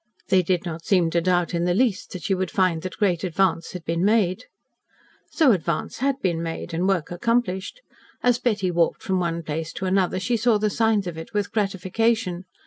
[0.29, 3.23] They did not seem to doubt in the least that she would find that great
[3.23, 4.45] advance had been made.
[5.29, 7.81] So advance had been made, and work accomplished.
[8.23, 11.51] As Betty walked from one place to another she saw the signs of it with
[11.51, 12.45] gratification.